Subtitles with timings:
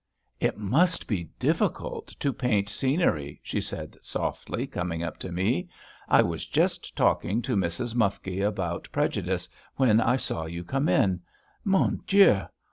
[0.39, 5.69] "It must be difficult to paint scenery," she said softly, coming up to me.
[6.09, 7.93] "I was just talking to Mrs.
[7.93, 11.21] Mufke about prejudice when I saw you come in.
[11.63, 12.41] Mon Dieu!